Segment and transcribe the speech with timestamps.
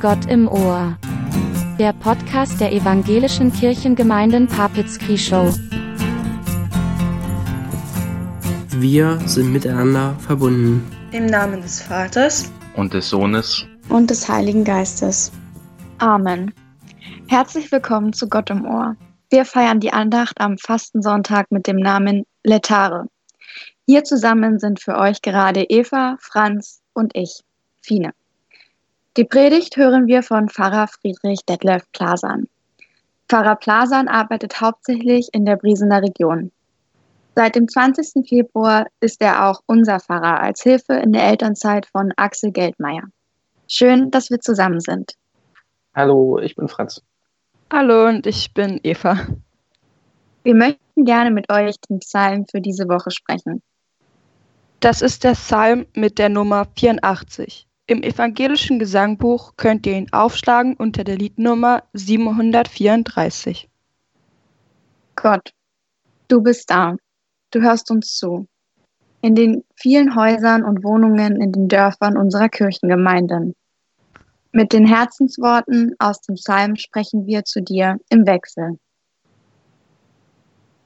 [0.00, 0.96] Gott im Ohr.
[1.80, 5.52] Der Podcast der evangelischen Kirchengemeinden Papitzky Show.
[8.76, 10.88] Wir sind miteinander verbunden.
[11.10, 15.32] Im Namen des Vaters und des Sohnes und des Heiligen Geistes.
[15.98, 16.54] Amen.
[17.26, 18.94] Herzlich willkommen zu Gott im Ohr.
[19.30, 23.08] Wir feiern die Andacht am Fastensonntag mit dem Namen Letare.
[23.84, 27.40] Hier zusammen sind für euch gerade Eva, Franz und ich,
[27.80, 28.12] Fine.
[29.18, 32.46] Die Predigt hören wir von Pfarrer Friedrich Detlef Plasan.
[33.28, 36.52] Pfarrer Plasan arbeitet hauptsächlich in der Briesener Region.
[37.34, 38.28] Seit dem 20.
[38.28, 43.02] Februar ist er auch unser Pfarrer als Hilfe in der Elternzeit von Axel Geldmeier.
[43.66, 45.14] Schön, dass wir zusammen sind.
[45.96, 47.02] Hallo, ich bin Franz.
[47.72, 49.18] Hallo und ich bin Eva.
[50.44, 53.62] Wir möchten gerne mit euch den Psalm für diese Woche sprechen.
[54.78, 57.67] Das ist der Psalm mit der Nummer 84.
[57.90, 63.66] Im evangelischen Gesangbuch könnt ihr ihn aufschlagen unter der Liednummer 734.
[65.16, 65.54] Gott,
[66.28, 66.96] du bist da.
[67.50, 68.46] Du hörst uns zu.
[69.22, 73.54] In den vielen Häusern und Wohnungen in den Dörfern unserer Kirchengemeinden.
[74.52, 78.78] Mit den Herzensworten aus dem Psalm sprechen wir zu dir im Wechsel.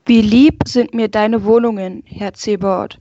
[0.06, 3.00] Wie lieb sind mir deine Wohnungen, Herr Zebaoth.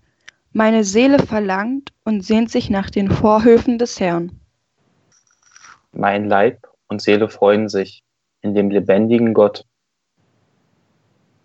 [0.53, 4.39] Meine Seele verlangt und sehnt sich nach den Vorhöfen des Herrn.
[5.93, 8.03] Mein Leib und Seele freuen sich
[8.41, 9.66] in dem lebendigen Gott.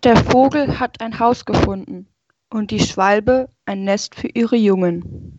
[0.03, 2.09] Der Vogel hat ein Haus gefunden
[2.51, 5.39] und die Schwalbe ein Nest für ihre Jungen.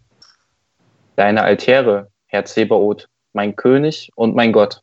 [1.15, 4.81] Deine Altäre, Herr Zebaoth, mein König und mein Gott.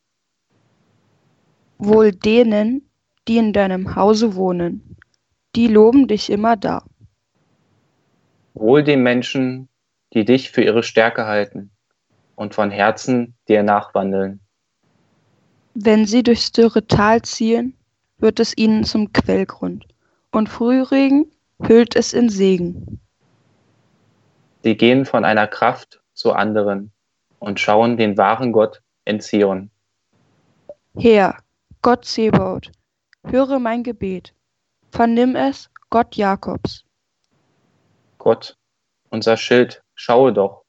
[1.78, 2.88] Wohl denen,
[3.28, 4.96] die in deinem Hause wohnen,
[5.56, 6.82] die loben dich immer da.
[8.54, 9.68] Wohl den Menschen,
[10.12, 11.70] die dich für ihre Stärke halten
[12.36, 14.40] und von Herzen dir nachwandeln.
[15.74, 17.76] Wenn sie durchs dürre Tal ziehen,
[18.18, 19.86] wird es ihnen zum Quellgrund,
[20.30, 23.00] und Frühregen hüllt es in Segen.
[24.62, 26.92] Sie gehen von einer Kraft zur anderen
[27.38, 29.70] und schauen den wahren Gott in Zion.
[30.96, 31.36] Herr,
[31.82, 32.70] Gott Zebaoth,
[33.26, 34.32] höre mein Gebet,
[34.90, 36.83] vernimm es, Gott Jakobs.
[38.24, 38.56] Gott,
[39.10, 40.64] unser Schild, schaue doch.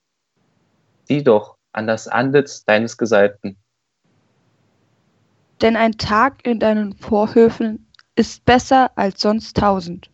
[1.05, 3.55] Sieh doch an das Antlitz deines Gesalbten.
[5.61, 10.11] Denn ein Tag in deinen Vorhöfen ist besser als sonst tausend.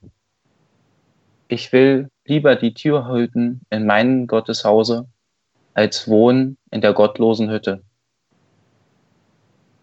[1.48, 5.08] Ich will lieber die Tür hüten in meinem Gotteshause,
[5.74, 7.82] als wohnen in der gottlosen Hütte.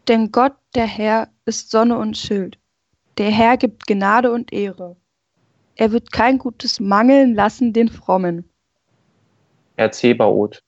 [0.06, 2.56] Denn Gott, der Herr, ist Sonne und Schild.
[3.19, 4.96] Der Herr gibt Gnade und Ehre.
[5.78, 8.44] Er wird kein Gutes mangeln lassen den Frommen.
[9.77, 10.65] Herr Zebaoth,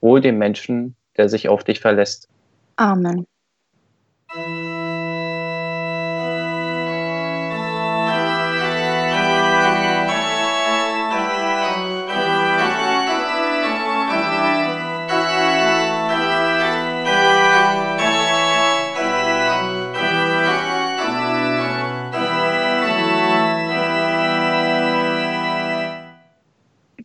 [0.00, 2.28] wohl dem Menschen, der sich auf dich verlässt.
[2.76, 3.26] Amen.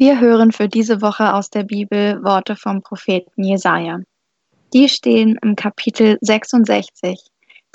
[0.02, 4.00] Wir hören für diese Woche aus der Bibel Worte vom Propheten Jesaja.
[4.72, 7.22] Die stehen im Kapitel 66,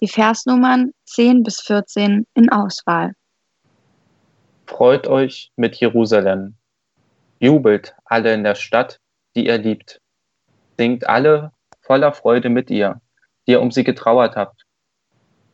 [0.00, 3.12] die Versnummern 10 bis 14 in Auswahl.
[4.64, 6.54] Freut euch mit Jerusalem.
[7.40, 9.00] Jubelt alle in der Stadt,
[9.36, 10.00] die ihr liebt.
[10.78, 11.52] Singt alle
[11.82, 13.02] voller Freude mit ihr,
[13.46, 14.64] die ihr um sie getrauert habt.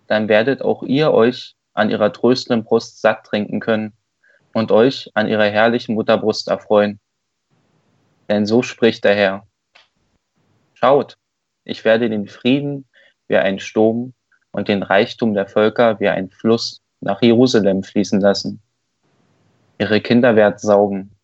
[0.06, 3.92] Dann werdet auch ihr euch an ihrer tröstenden Brust satt trinken können
[4.52, 7.00] und euch an ihrer herrlichen Mutterbrust erfreuen.
[8.28, 9.46] Denn so spricht der Herr.
[10.74, 11.16] Schaut,
[11.64, 12.88] ich werde den Frieden
[13.28, 14.14] wie ein Sturm
[14.52, 18.60] und den Reichtum der Völker wie ein Fluss nach Jerusalem fließen lassen.
[19.78, 21.16] Ihre Kinder werden saugen,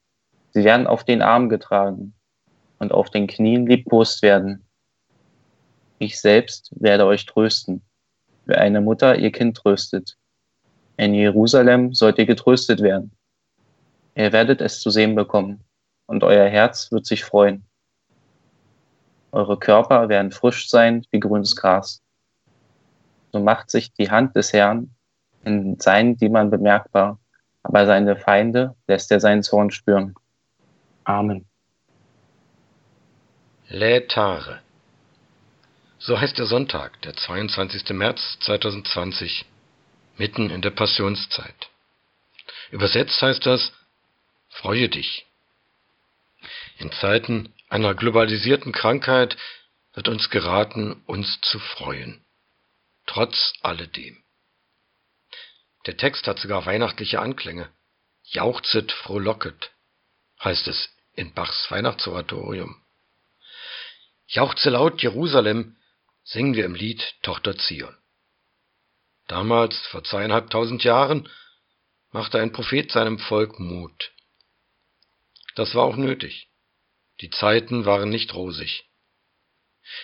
[0.50, 2.14] sie werden auf den Arm getragen
[2.78, 4.66] und auf den Knien liebkost werden.
[5.98, 7.82] Ich selbst werde euch trösten,
[8.44, 10.16] wie eine Mutter ihr Kind tröstet.
[10.96, 13.15] In Jerusalem sollt ihr getröstet werden.
[14.16, 15.62] Ihr werdet es zu sehen bekommen,
[16.06, 17.66] und euer Herz wird sich freuen.
[19.30, 22.02] Eure Körper werden frisch sein wie grünes Gras.
[23.30, 24.94] So macht sich die Hand des Herrn
[25.44, 27.18] in seinen Dienern bemerkbar,
[27.62, 30.14] aber seine Feinde lässt er seinen Zorn spüren.
[31.04, 31.44] Amen.
[33.68, 34.60] Lätare.
[35.98, 37.90] So heißt der Sonntag, der 22.
[37.90, 39.44] März 2020,
[40.16, 41.68] mitten in der Passionszeit.
[42.70, 43.72] Übersetzt heißt das
[44.60, 45.26] Freue dich.
[46.78, 49.36] In Zeiten einer globalisierten Krankheit
[49.92, 52.24] wird uns geraten, uns zu freuen,
[53.06, 54.22] trotz alledem.
[55.86, 57.70] Der Text hat sogar weihnachtliche Anklänge.
[58.24, 59.70] Jauchzet, frohlocket,
[60.42, 62.82] heißt es in Bachs Weihnachtsoratorium.
[64.26, 65.76] Jauchze laut Jerusalem,
[66.24, 67.96] singen wir im Lied Tochter Zion.
[69.28, 71.28] Damals, vor zweieinhalbtausend Jahren,
[72.10, 74.12] machte ein Prophet seinem Volk Mut.
[75.56, 76.48] Das war auch nötig.
[77.20, 78.84] Die Zeiten waren nicht rosig.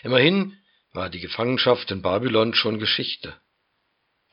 [0.03, 0.59] Immerhin
[0.93, 3.39] war die Gefangenschaft in Babylon schon Geschichte.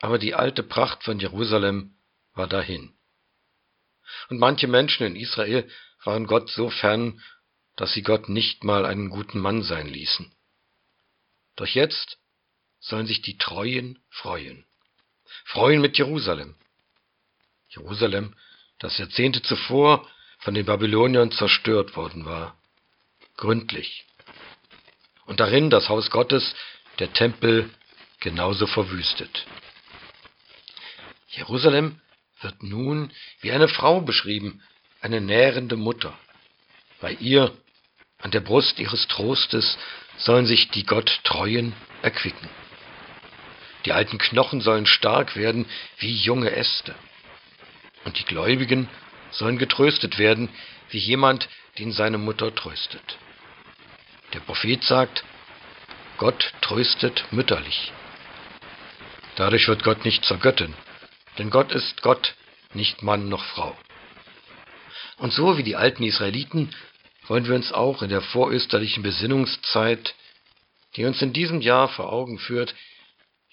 [0.00, 1.94] Aber die alte Pracht von Jerusalem
[2.32, 2.94] war dahin.
[4.30, 5.70] Und manche Menschen in Israel
[6.04, 7.22] waren Gott so fern,
[7.76, 10.34] dass sie Gott nicht mal einen guten Mann sein ließen.
[11.56, 12.18] Doch jetzt
[12.78, 14.64] sollen sich die Treuen freuen.
[15.44, 16.56] Freuen mit Jerusalem.
[17.68, 18.34] Jerusalem,
[18.78, 20.08] das Jahrzehnte zuvor
[20.40, 22.56] von den Babyloniern zerstört worden war.
[23.36, 24.04] Gründlich.
[25.26, 26.54] Und darin das Haus Gottes,
[26.98, 27.70] der Tempel,
[28.20, 29.46] genauso verwüstet.
[31.28, 32.00] Jerusalem
[32.40, 34.62] wird nun wie eine Frau beschrieben,
[35.00, 36.18] eine nährende Mutter.
[37.00, 37.52] Bei ihr,
[38.18, 39.78] an der Brust ihres Trostes,
[40.18, 42.48] sollen sich die Gott treuen erquicken.
[43.86, 45.66] Die alten Knochen sollen stark werden
[45.98, 46.94] wie junge Äste.
[48.04, 48.88] Und die Gläubigen
[49.30, 50.48] sollen getröstet werden
[50.90, 51.48] wie jemand,
[51.78, 53.18] den seine Mutter tröstet.
[54.32, 55.24] Der Prophet sagt,
[56.18, 57.92] Gott tröstet mütterlich.
[59.36, 60.74] Dadurch wird Gott nicht zur Göttin,
[61.38, 62.34] denn Gott ist Gott,
[62.74, 63.76] nicht Mann noch Frau.
[65.16, 66.74] Und so wie die alten Israeliten
[67.26, 70.14] wollen wir uns auch in der vorösterlichen Besinnungszeit,
[70.96, 72.74] die uns in diesem Jahr vor Augen führt,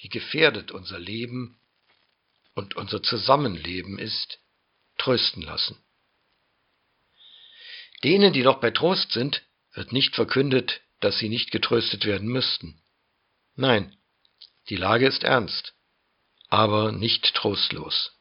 [0.02, 1.58] wie gefährdet unser Leben
[2.56, 4.40] und unser Zusammenleben ist,
[4.98, 5.78] trösten lassen.
[8.04, 12.82] Denen, die noch bei Trost sind, wird nicht verkündet, dass sie nicht getröstet werden müssten.
[13.56, 13.96] Nein,
[14.70, 15.74] die Lage ist ernst,
[16.50, 18.14] aber nicht trostlos.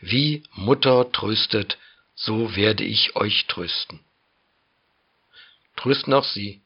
[0.00, 1.78] Wie Mutter tröstet,
[2.14, 4.00] so werde ich euch trösten.
[5.76, 6.62] Trösten auch Sie.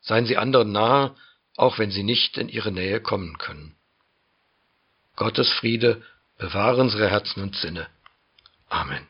[0.00, 1.16] Seien Sie anderen nahe,
[1.56, 3.76] auch wenn Sie nicht in Ihre Nähe kommen können.
[5.16, 6.02] Gottes Friede
[6.38, 7.88] bewahre unsere Herzen und Sinne.
[8.68, 9.06] Amen.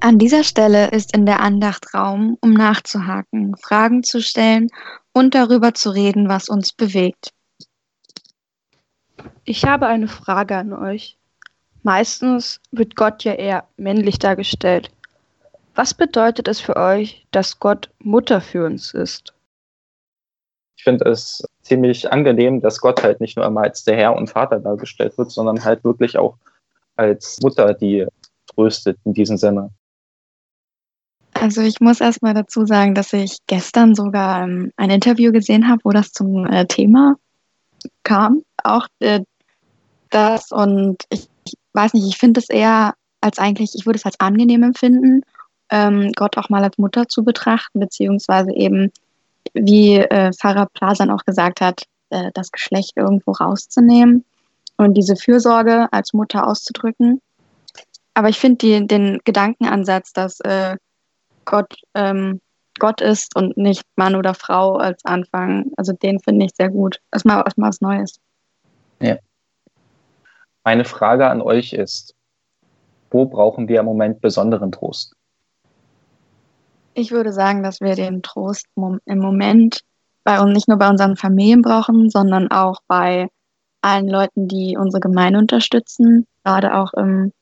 [0.00, 4.68] An dieser Stelle ist in der Andacht Raum, um nachzuhaken, Fragen zu stellen
[5.12, 7.32] und darüber zu reden, was uns bewegt.
[9.44, 11.18] Ich habe eine Frage an euch.
[11.82, 14.90] Meistens wird Gott ja eher männlich dargestellt.
[15.74, 19.34] Was bedeutet es für euch, dass Gott Mutter für uns ist?
[20.78, 24.30] Ich finde es ziemlich angenehm, dass Gott halt nicht nur immer als der Herr und
[24.30, 26.36] Vater dargestellt wird, sondern halt wirklich auch
[26.96, 28.06] als Mutter, die
[28.46, 29.70] tröstet in diesem Sinne.
[31.34, 35.80] Also ich muss erstmal dazu sagen, dass ich gestern sogar ähm, ein Interview gesehen habe,
[35.84, 37.16] wo das zum äh, Thema
[38.02, 38.42] kam.
[38.62, 39.20] Auch äh,
[40.10, 41.28] das und ich,
[41.72, 45.22] weiß nicht, ich finde es eher als eigentlich, ich würde es als angenehm empfinden,
[45.70, 48.90] ähm, Gott auch mal als Mutter zu betrachten, beziehungsweise eben,
[49.54, 54.24] wie äh, Pfarrer Plasan auch gesagt hat, äh, das Geschlecht irgendwo rauszunehmen
[54.76, 57.20] und diese Fürsorge als Mutter auszudrücken.
[58.14, 60.76] Aber ich finde den Gedankenansatz, dass äh,
[61.44, 62.40] Gott ähm,
[62.78, 65.72] Gott ist und nicht Mann oder Frau als Anfang.
[65.76, 67.00] Also den finde ich sehr gut.
[67.12, 68.20] Erstmal, erstmal was Neues.
[69.00, 69.16] Ja.
[70.64, 72.14] Meine Frage an euch ist,
[73.10, 75.14] wo brauchen wir im Moment besonderen Trost?
[76.98, 79.82] Ich würde sagen, dass wir den Trost im Moment
[80.24, 83.28] bei uns nicht nur bei unseren Familien brauchen, sondern auch bei
[83.82, 87.32] allen Leuten, die unsere Gemeinde unterstützen, gerade auch im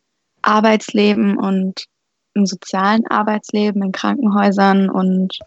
[0.43, 1.87] Arbeitsleben und
[2.35, 5.39] im sozialen Arbeitsleben, in Krankenhäusern und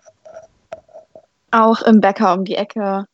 [1.51, 3.05] auch im Bäcker um die Ecke.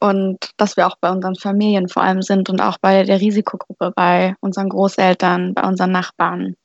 [0.00, 3.92] Und dass wir auch bei unseren Familien vor allem sind und auch bei der Risikogruppe,
[3.94, 6.56] bei unseren Großeltern, bei unseren Nachbarn.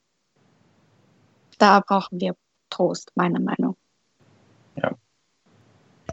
[1.58, 2.36] Da brauchen wir
[2.70, 3.76] Trost, meine Meinung.
[4.76, 4.92] Ja.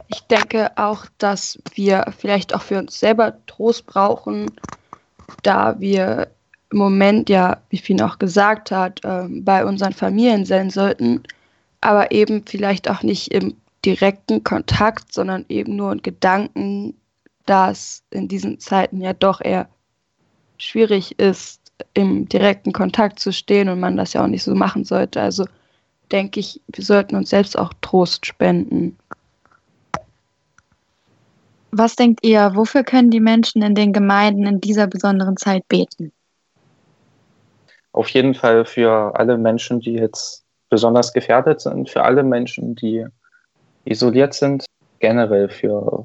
[0.08, 4.50] Ich denke auch, dass wir vielleicht auch für uns selber Trost brauchen,
[5.42, 6.28] da wir
[6.70, 11.22] im Moment ja, wie Fien auch gesagt hat, äh, bei unseren Familien sein sollten,
[11.80, 16.94] aber eben vielleicht auch nicht im direkten Kontakt, sondern eben nur in Gedanken,
[17.46, 19.68] dass in diesen Zeiten ja doch eher
[20.58, 21.60] schwierig ist,
[21.94, 25.20] im direkten Kontakt zu stehen und man das ja auch nicht so machen sollte.
[25.20, 25.44] Also
[26.12, 28.96] denke ich, wir sollten uns selbst auch Trost spenden.
[31.70, 36.12] Was denkt ihr, wofür können die Menschen in den Gemeinden in dieser besonderen Zeit beten?
[37.96, 43.06] auf jeden Fall für alle Menschen, die jetzt besonders gefährdet sind, für alle Menschen, die
[43.84, 44.66] isoliert sind,
[44.98, 46.04] generell für.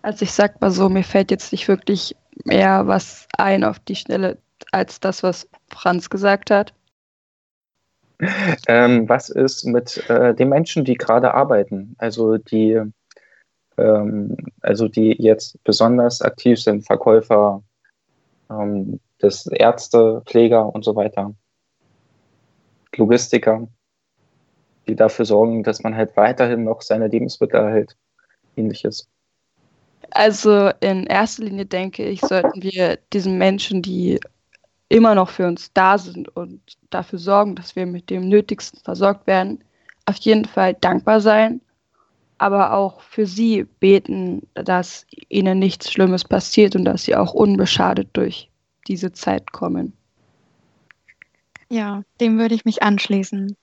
[0.00, 3.96] Also ich sag mal so, mir fällt jetzt nicht wirklich mehr was ein auf die
[3.96, 4.38] Schnelle
[4.72, 6.72] als das, was Franz gesagt hat.
[8.66, 12.80] Ähm, was ist mit äh, den Menschen, die gerade arbeiten, also die,
[13.76, 17.62] ähm, also die jetzt besonders aktiv sind, Verkäufer,
[18.50, 21.34] ähm, das Ärzte, Pfleger und so weiter,
[22.96, 23.68] Logistiker,
[24.88, 27.96] die dafür sorgen, dass man halt weiterhin noch seine Lebensmittel erhält,
[28.56, 29.08] ähnliches.
[30.10, 34.18] Also in erster Linie denke ich, sollten wir diesen Menschen, die
[34.88, 39.26] immer noch für uns da sind und dafür sorgen, dass wir mit dem Nötigsten versorgt
[39.26, 39.62] werden,
[40.06, 41.60] auf jeden Fall dankbar sein,
[42.38, 48.08] aber auch für sie beten, dass ihnen nichts Schlimmes passiert und dass sie auch unbeschadet
[48.14, 48.48] durch
[48.86, 49.92] diese Zeit kommen.
[51.68, 53.54] Ja, dem würde ich mich anschließen.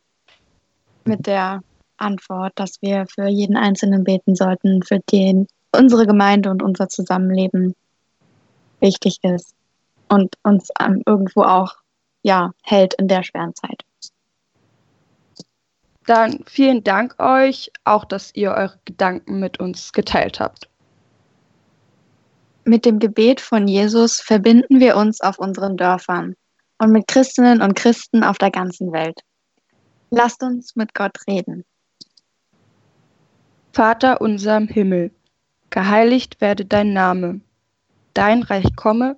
[1.05, 1.63] Mit der
[1.97, 7.75] Antwort, dass wir für jeden Einzelnen beten sollten, für den unsere Gemeinde und unser Zusammenleben
[8.79, 9.54] wichtig ist
[10.09, 11.73] und uns ähm, irgendwo auch
[12.23, 13.83] ja, hält in der schweren Zeit.
[16.05, 20.69] Dann vielen Dank euch, auch dass ihr eure Gedanken mit uns geteilt habt.
[22.63, 26.35] Mit dem Gebet von Jesus verbinden wir uns auf unseren Dörfern
[26.79, 29.19] und mit Christinnen und Christen auf der ganzen Welt.
[30.09, 31.63] Lasst uns mit Gott reden.
[33.73, 35.11] Vater unser im Himmel,
[35.69, 37.41] geheiligt werde dein Name,
[38.13, 39.17] dein Reich komme,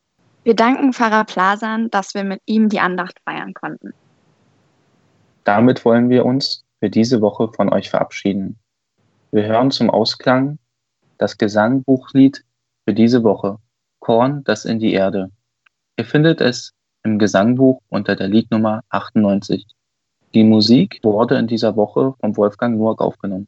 [0.43, 3.93] Wir danken Pfarrer Plasan, dass wir mit ihm die Andacht feiern konnten.
[5.43, 8.57] Damit wollen wir uns für diese Woche von euch verabschieden.
[9.31, 10.57] Wir hören zum Ausklang
[11.19, 12.43] das Gesangbuchlied
[12.85, 13.57] für diese Woche,
[13.99, 15.29] Korn, das in die Erde.
[15.97, 19.67] Ihr findet es im Gesangbuch unter der Liednummer 98.
[20.33, 23.47] Die Musik wurde in dieser Woche von Wolfgang Nurk aufgenommen.